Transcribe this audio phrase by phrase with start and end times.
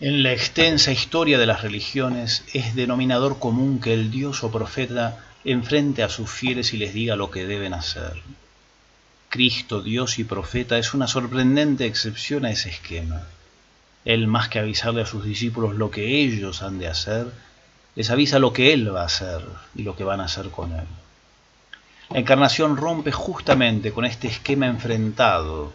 [0.00, 5.18] En la extensa historia de las religiones es denominador común que el Dios o profeta
[5.44, 8.22] enfrente a sus fieles y les diga lo que deben hacer.
[9.28, 13.26] Cristo, Dios y profeta es una sorprendente excepción a ese esquema.
[14.06, 17.26] Él, más que avisarle a sus discípulos lo que ellos han de hacer,
[17.94, 19.44] les avisa lo que Él va a hacer
[19.74, 20.86] y lo que van a hacer con Él.
[22.08, 25.74] La encarnación rompe justamente con este esquema enfrentado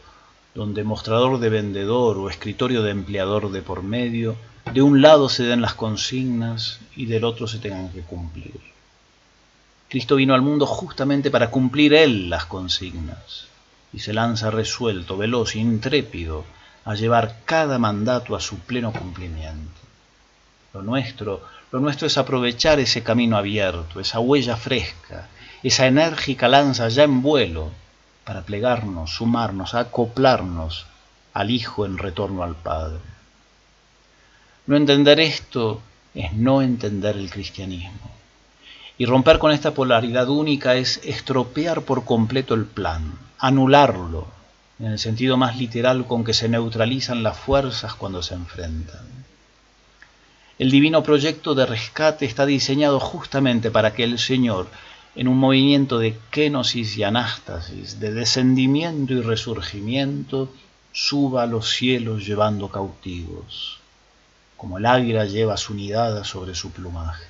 [0.56, 4.38] donde mostrador de vendedor o escritorio de empleador de por medio,
[4.74, 8.60] de un lado se den las consignas y del otro se tengan que cumplir.
[9.90, 13.48] Cristo vino al mundo justamente para cumplir Él las consignas
[13.92, 16.46] y se lanza resuelto, veloz, intrépido
[16.86, 19.82] a llevar cada mandato a su pleno cumplimiento.
[20.74, 25.28] Lo nuestro, lo nuestro es aprovechar ese camino abierto, esa huella fresca,
[25.64, 27.72] esa enérgica lanza ya en vuelo,
[28.26, 30.86] para plegarnos, sumarnos, acoplarnos
[31.34, 33.00] al Hijo en retorno al Padre.
[34.68, 35.82] No entender esto
[36.16, 38.12] es no entender el cristianismo.
[38.98, 44.28] Y romper con esta polaridad única es estropear por completo el plan, anularlo,
[44.80, 49.06] en el sentido más literal con que se neutralizan las fuerzas cuando se enfrentan.
[50.58, 54.68] El divino proyecto de rescate está diseñado justamente para que el Señor
[55.16, 60.52] en un movimiento de kenosis y anástasis, de descendimiento y resurgimiento,
[60.92, 63.80] suba a los cielos llevando cautivos,
[64.58, 67.26] como el águila lleva su nidada sobre su plumaje.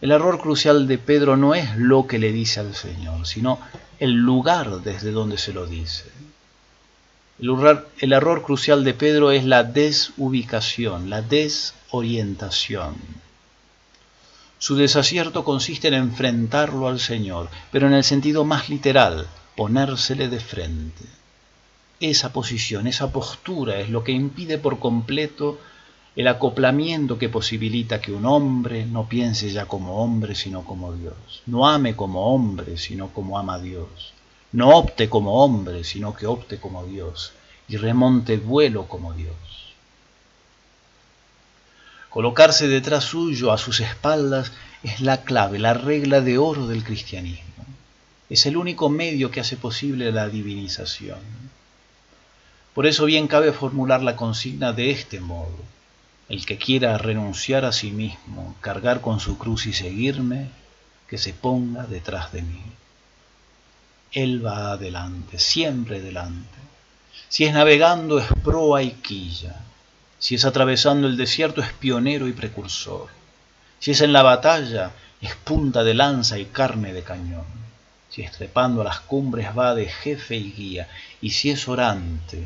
[0.00, 3.58] El error crucial de Pedro no es lo que le dice al Señor, sino
[3.98, 6.04] el lugar desde donde se lo dice.
[7.40, 7.50] El
[7.98, 12.96] el error crucial de Pedro es la desubicación, la desorientación.
[14.60, 20.40] Su desacierto consiste en enfrentarlo al Señor, pero en el sentido más literal, ponérsele de
[20.40, 21.04] frente.
[22.00, 25.58] Esa posición, esa postura es lo que impide por completo
[26.16, 31.14] el acoplamiento que posibilita que un hombre no piense ya como hombre, sino como Dios,
[31.46, 34.12] no ame como hombre, sino como ama Dios,
[34.50, 37.32] no opte como hombre, sino que opte como Dios,
[37.68, 39.67] y remonte vuelo como Dios.
[42.10, 44.52] Colocarse detrás suyo, a sus espaldas,
[44.82, 47.44] es la clave, la regla de oro del cristianismo.
[48.30, 51.18] Es el único medio que hace posible la divinización.
[52.74, 55.58] Por eso bien cabe formular la consigna de este modo.
[56.28, 60.48] El que quiera renunciar a sí mismo, cargar con su cruz y seguirme,
[61.08, 62.62] que se ponga detrás de mí.
[64.12, 66.58] Él va adelante, siempre delante.
[67.28, 69.56] Si es navegando, es proa y quilla.
[70.18, 73.08] Si es atravesando el desierto es pionero y precursor.
[73.78, 74.90] Si es en la batalla
[75.20, 77.46] es punta de lanza y carne de cañón.
[78.10, 80.88] Si es trepando a las cumbres va de jefe y guía.
[81.20, 82.44] Y si es orante,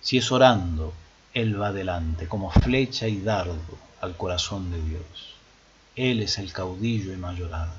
[0.00, 0.94] si es orando,
[1.34, 5.34] él va delante como flecha y dardo al corazón de Dios.
[5.94, 7.70] Él es el caudillo y mayoral.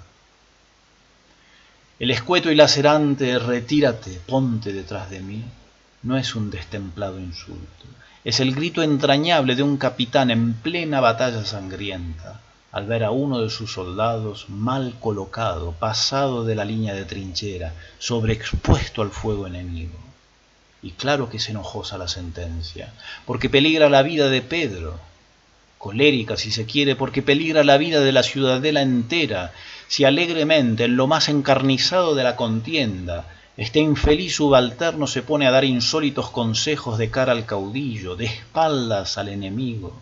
[1.97, 5.43] El escueto y lacerante, retírate, ponte detrás de mí,
[6.03, 7.85] no es un destemplado insulto
[8.23, 12.41] es el grito entrañable de un capitán en plena batalla sangrienta,
[12.71, 17.73] al ver a uno de sus soldados mal colocado, pasado de la línea de trinchera,
[17.97, 19.97] sobreexpuesto al fuego enemigo.
[20.81, 22.93] Y claro que es enojosa la sentencia,
[23.25, 24.99] porque peligra la vida de Pedro,
[25.77, 29.53] colérica si se quiere, porque peligra la vida de la ciudadela entera,
[29.87, 33.25] si alegremente en lo más encarnizado de la contienda
[33.59, 39.17] este infeliz subalterno se pone a dar insólitos consejos de cara al caudillo, de espaldas
[39.17, 39.99] al enemigo.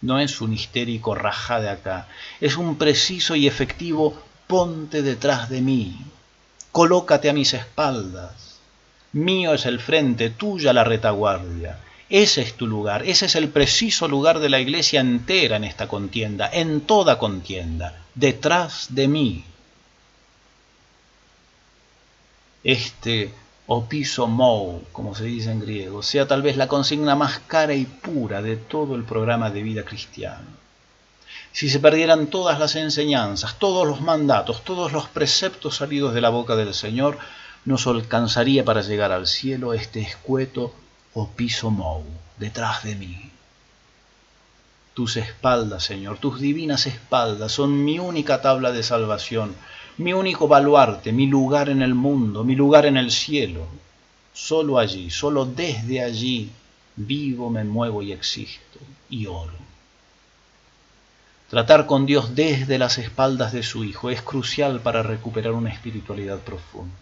[0.00, 2.06] No es un histérico rajá de acá,
[2.40, 4.16] es un preciso y efectivo
[4.46, 5.98] ponte detrás de mí,
[6.70, 8.60] colócate a mis espaldas.
[9.12, 11.80] Mío es el frente, tuya la retaguardia.
[12.08, 15.88] Ese es tu lugar, ese es el preciso lugar de la iglesia entera en esta
[15.88, 19.44] contienda, en toda contienda, detrás de mí.
[22.64, 23.32] Este
[23.66, 27.84] opiso mou, como se dice en griego, sea tal vez la consigna más cara y
[27.84, 30.48] pura de todo el programa de vida cristiano.
[31.52, 36.30] Si se perdieran todas las enseñanzas, todos los mandatos, todos los preceptos salidos de la
[36.30, 37.18] boca del Señor,
[37.64, 40.74] nos alcanzaría para llegar al cielo este escueto
[41.14, 42.04] opiso mou,
[42.38, 43.30] detrás de mí.
[44.94, 49.54] Tus espaldas, Señor, tus divinas espaldas son mi única tabla de salvación,
[49.98, 53.66] mi único baluarte, mi lugar en el mundo, mi lugar en el cielo.
[54.32, 56.50] Solo allí, solo desde allí
[56.96, 59.52] vivo, me muevo y existo y oro.
[61.48, 66.38] Tratar con Dios desde las espaldas de su Hijo es crucial para recuperar una espiritualidad
[66.40, 66.94] profunda.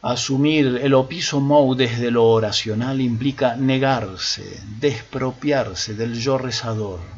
[0.00, 7.15] Asumir el opiso mou desde lo oracional implica negarse, despropiarse del yo rezador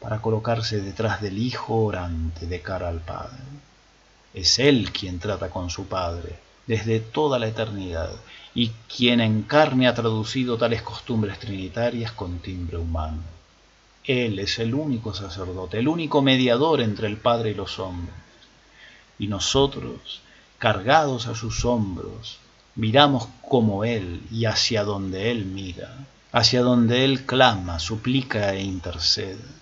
[0.00, 3.38] para colocarse detrás del Hijo orante de cara al Padre.
[4.32, 8.10] Es Él quien trata con su Padre desde toda la eternidad
[8.54, 13.22] y quien en carne ha traducido tales costumbres trinitarias con timbre humano.
[14.04, 18.14] Él es el único sacerdote, el único mediador entre el Padre y los hombres.
[19.18, 20.22] Y nosotros,
[20.58, 22.38] cargados a sus hombros,
[22.76, 25.94] miramos como Él y hacia donde Él mira,
[26.32, 29.59] hacia donde Él clama, suplica e intercede.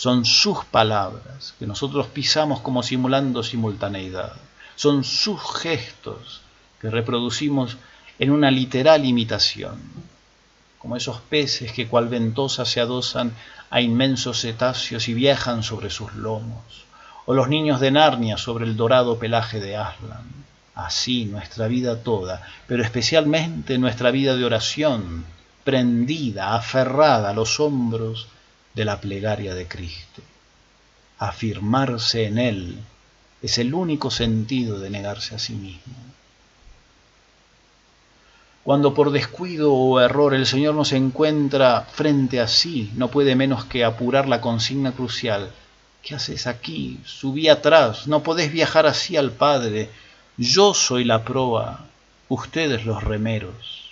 [0.00, 4.32] Son sus palabras que nosotros pisamos como simulando simultaneidad.
[4.74, 6.40] Son sus gestos
[6.80, 7.76] que reproducimos
[8.18, 9.78] en una literal imitación,
[10.78, 13.34] como esos peces que cual ventosa se adosan
[13.68, 16.86] a inmensos cetáceos y viajan sobre sus lomos
[17.26, 20.24] o los niños de Narnia sobre el dorado pelaje de Aslan.
[20.76, 25.26] Así nuestra vida toda, pero especialmente nuestra vida de oración,
[25.62, 28.28] prendida, aferrada a los hombros
[28.80, 30.22] de la plegaria de Cristo.
[31.18, 32.78] Afirmarse en Él
[33.42, 35.94] es el único sentido de negarse a sí mismo.
[38.64, 43.66] Cuando por descuido o error el Señor nos encuentra frente a sí, no puede menos
[43.66, 45.52] que apurar la consigna crucial
[46.02, 46.98] ¿Qué haces aquí?
[47.04, 49.90] Subí atrás, no podés viajar así al Padre.
[50.38, 51.84] Yo soy la proa,
[52.30, 53.90] ustedes los remeros.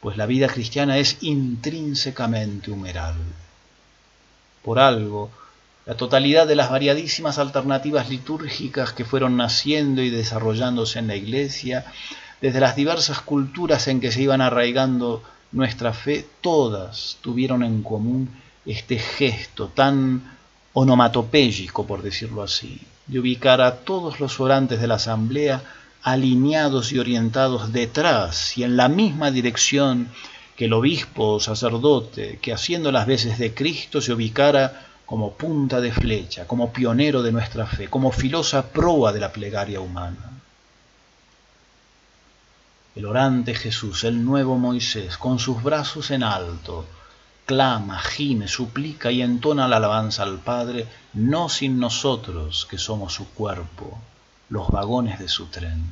[0.00, 3.16] Pues la vida cristiana es intrínsecamente humeral.
[4.66, 5.30] Por algo,
[5.86, 11.84] la totalidad de las variadísimas alternativas litúrgicas que fueron naciendo y desarrollándose en la Iglesia,
[12.40, 15.22] desde las diversas culturas en que se iban arraigando
[15.52, 18.28] nuestra fe, todas tuvieron en común
[18.64, 20.36] este gesto tan
[20.72, 25.62] onomatopéyico, por decirlo así, de ubicar a todos los orantes de la asamblea
[26.02, 30.08] alineados y orientados detrás y en la misma dirección
[30.56, 35.80] que el obispo o sacerdote, que haciendo las veces de Cristo se ubicara como punta
[35.80, 40.30] de flecha, como pionero de nuestra fe, como filosa proa de la plegaria humana.
[42.96, 46.86] El orante Jesús, el nuevo Moisés, con sus brazos en alto,
[47.44, 53.28] clama, gime, suplica y entona la alabanza al Padre, no sin nosotros que somos su
[53.28, 53.98] cuerpo,
[54.48, 55.84] los vagones de su tren.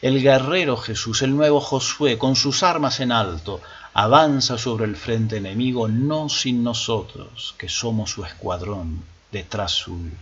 [0.00, 3.60] El guerrero Jesús, el nuevo Josué, con sus armas en alto,
[3.94, 9.02] avanza sobre el frente enemigo, no sin nosotros, que somos su escuadrón
[9.32, 10.16] detrás suyo.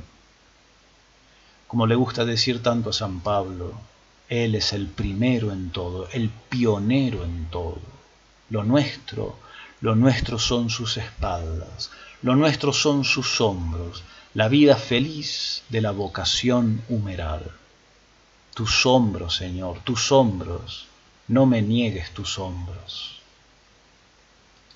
[1.67, 3.75] Como le gusta decir tanto a San Pablo,
[4.29, 7.81] Él es el primero en todo, el pionero en todo.
[8.51, 9.37] Lo nuestro
[9.81, 11.91] lo nuestro son sus espaldas,
[12.23, 14.03] lo nuestro son sus hombros,
[14.33, 17.51] la vida feliz de la vocación humeral.
[18.57, 20.87] Tus hombros, Señor, tus hombros,
[21.29, 23.16] no me niegues tus hombros.